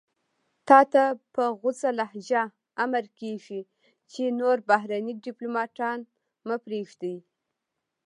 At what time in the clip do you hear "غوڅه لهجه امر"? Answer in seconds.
1.59-3.03